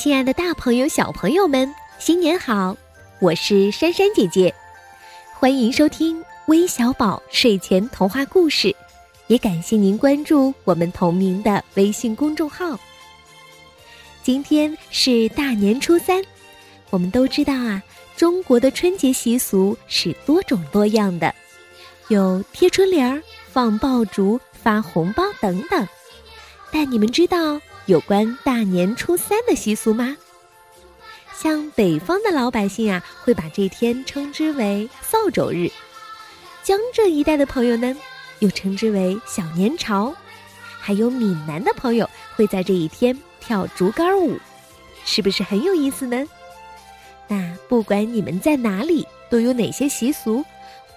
[0.00, 2.74] 亲爱的，大朋友、小朋友们，新年好！
[3.20, 4.54] 我是珊珊姐姐，
[5.34, 8.74] 欢迎收听微小宝睡前童话故事，
[9.26, 12.80] 也感谢您关注我们同名的微信公众号。
[14.22, 16.24] 今天是大年初三，
[16.88, 17.82] 我们都知道啊，
[18.16, 21.34] 中国的春节习俗是多种多样的，
[22.08, 23.22] 有贴春联儿、
[23.52, 25.86] 放爆竹、发红包等等。
[26.72, 27.60] 但你们知道？
[27.86, 30.16] 有关大年初三的习俗吗？
[31.36, 35.70] 像北方的老百姓啊，会把这天称之为扫帚日；
[36.62, 37.96] 江浙一带的朋友呢，
[38.40, 40.12] 又称之为小年朝；
[40.78, 44.38] 还有闽南的朋友会在这一天跳竹竿舞，
[45.04, 46.26] 是不是很有意思呢？
[47.26, 50.44] 那不管你们在哪里，都有哪些习俗？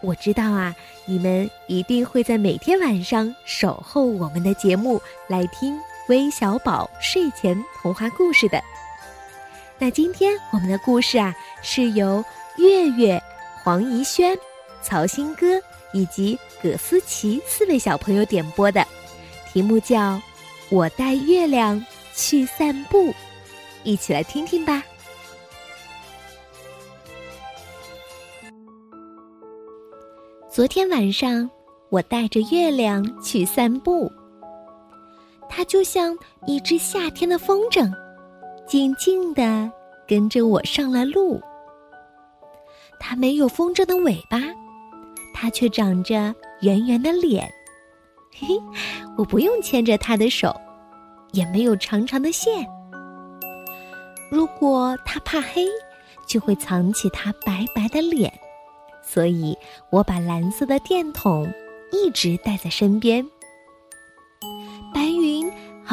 [0.02, 5.80] 我知道啊，你们一定会在每天晚上守候我们的节目来听。
[6.10, 8.62] 微小宝睡前童话故事的，
[9.80, 12.24] 那今天我们的故事啊，是由
[12.58, 13.22] 月月、
[13.64, 14.38] 黄怡轩、
[14.82, 15.62] 曹新歌
[15.94, 18.86] 以及葛思琪四位小朋友点播的，
[19.52, 20.16] 题目叫
[20.70, 21.84] 《我带月亮
[22.14, 23.08] 去散步》，
[23.84, 24.84] 一起来听听吧。
[30.52, 31.50] 昨天晚上，
[31.90, 34.12] 我带着月亮去散步。
[35.56, 37.94] 它就像一只夏天的风筝，
[38.66, 39.72] 静静地
[40.08, 41.40] 跟着我上了路。
[43.00, 44.40] 它没有风筝的尾巴，
[45.32, 47.48] 它却长着圆圆的脸。
[48.36, 48.60] 嘿嘿，
[49.16, 50.60] 我不用牵着它的手，
[51.34, 52.68] 也没有长长的线。
[54.32, 55.68] 如果它怕黑，
[56.26, 58.34] 就会藏起它白白的脸。
[59.04, 59.56] 所以
[59.92, 61.48] 我把蓝色的电筒
[61.92, 63.24] 一直带在身边。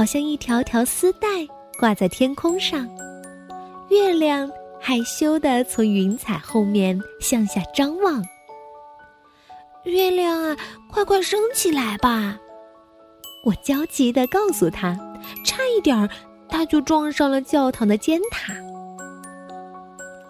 [0.01, 1.29] 好像一条条丝带
[1.79, 2.89] 挂在天空上，
[3.91, 8.25] 月亮害羞地从云彩后面向下张望。
[9.83, 10.57] 月亮啊，
[10.91, 12.39] 快快升起来吧！
[13.45, 14.99] 我焦急地告诉他，
[15.45, 16.09] 差一点儿
[16.49, 18.55] 他就撞上了教堂的尖塔。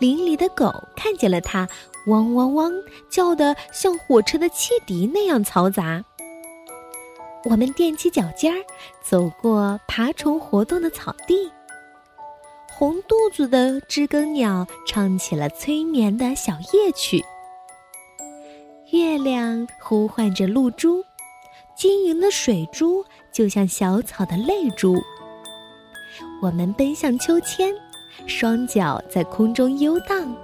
[0.01, 1.69] 林里的狗看见了它，
[2.09, 2.73] 汪汪汪
[3.09, 6.05] 叫得像火车的汽笛那样嘈杂。
[7.45, 8.59] 我们踮起脚尖儿，
[9.03, 11.51] 走过爬虫活动的草地。
[12.71, 17.25] 红肚子的知更鸟唱起了催眠的小夜曲。
[18.93, 21.03] 月亮呼唤着露珠，
[21.77, 24.97] 晶莹的水珠就像小草的泪珠。
[26.43, 27.75] 我们奔向秋千，
[28.27, 30.35] 双脚在空中游荡，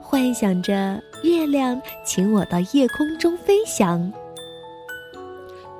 [0.00, 4.12] 幻想着月亮请我到夜空中飞翔。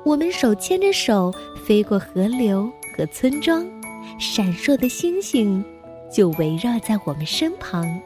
[0.05, 1.33] 我们手牵着手
[1.65, 3.67] 飞过河流和村庄，
[4.19, 5.65] 闪烁的星星
[6.13, 8.01] 就围绕在我们身旁。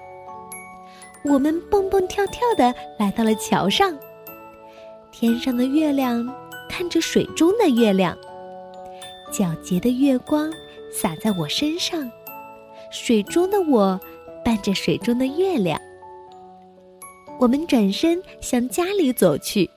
[1.24, 3.92] 我们蹦蹦跳跳的来到了桥上，
[5.10, 6.24] 天上的月亮
[6.68, 8.16] 看着水中的月亮，
[9.32, 10.48] 皎洁的月光
[10.92, 12.08] 洒在我身上，
[12.92, 14.00] 水中的我
[14.44, 15.80] 伴着水中的月亮。
[17.40, 19.68] 我们转身向家里走去。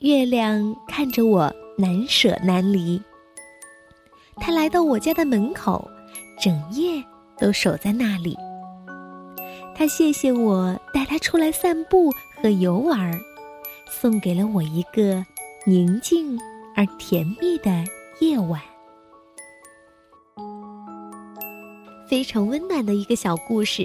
[0.00, 3.02] 月亮看着我，难舍难离。
[4.36, 5.90] 他来到我家的门口，
[6.40, 7.02] 整夜
[7.36, 8.38] 都守在那里。
[9.74, 13.12] 他谢谢我带他出来散步和游玩，
[13.90, 15.26] 送给了我一个
[15.66, 16.38] 宁静
[16.76, 17.84] 而甜蜜的
[18.20, 18.60] 夜晚。
[22.08, 23.84] 非常温暖的一个小故事，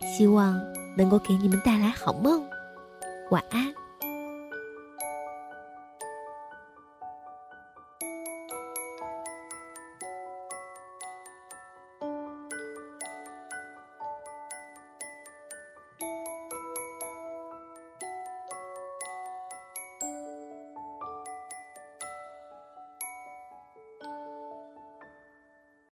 [0.00, 0.60] 希望
[0.96, 2.44] 能够给你们带来好梦。
[3.30, 3.72] 晚安。